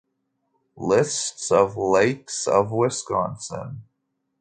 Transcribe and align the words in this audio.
List 0.77 1.51
of 1.51 1.77
lakes 1.77 2.47
of 2.47 2.71
Wisconsin 2.71 3.83